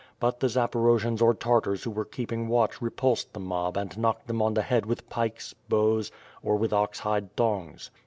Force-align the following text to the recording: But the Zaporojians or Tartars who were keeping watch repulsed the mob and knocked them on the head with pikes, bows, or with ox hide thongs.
But 0.19 0.39
the 0.39 0.47
Zaporojians 0.47 1.21
or 1.21 1.35
Tartars 1.35 1.83
who 1.83 1.91
were 1.91 2.05
keeping 2.05 2.47
watch 2.47 2.81
repulsed 2.81 3.33
the 3.33 3.39
mob 3.39 3.77
and 3.77 3.95
knocked 3.99 4.25
them 4.25 4.41
on 4.41 4.55
the 4.55 4.63
head 4.63 4.83
with 4.87 5.07
pikes, 5.11 5.53
bows, 5.69 6.11
or 6.41 6.55
with 6.55 6.73
ox 6.73 6.97
hide 7.01 7.35
thongs. 7.35 7.91